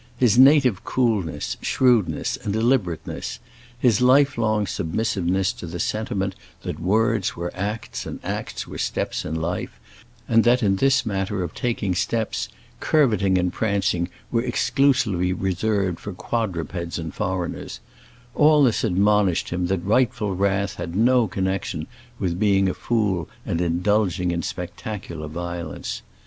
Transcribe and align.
His 0.17 0.35
native 0.35 0.83
coolness, 0.83 1.57
shrewdness, 1.61 2.35
and 2.35 2.53
deliberateness, 2.53 3.37
his 3.77 4.01
life 4.01 4.35
long 4.35 4.65
submissiveness 4.65 5.53
to 5.53 5.67
the 5.67 5.79
sentiment 5.79 6.33
that 6.63 6.79
words 6.79 7.35
were 7.35 7.51
acts 7.53 8.07
and 8.07 8.19
acts 8.23 8.65
were 8.65 8.79
steps 8.79 9.25
in 9.25 9.35
life, 9.35 9.79
and 10.27 10.43
that 10.43 10.63
in 10.63 10.77
this 10.77 11.05
matter 11.05 11.43
of 11.43 11.53
taking 11.53 11.93
steps 11.93 12.49
curveting 12.79 13.37
and 13.37 13.53
prancing 13.53 14.09
were 14.31 14.41
exclusively 14.41 15.33
reserved 15.33 15.99
for 15.99 16.13
quadrupeds 16.13 16.97
and 16.97 17.13
foreigners—all 17.13 18.63
this 18.63 18.83
admonished 18.83 19.49
him 19.49 19.67
that 19.67 19.85
rightful 19.85 20.35
wrath 20.35 20.77
had 20.77 20.95
no 20.95 21.27
connection 21.27 21.85
with 22.17 22.39
being 22.39 22.67
a 22.67 22.73
fool 22.73 23.29
and 23.45 23.61
indulging 23.61 24.31
in 24.31 24.41
spectacular 24.41 25.27
violence. 25.27 26.01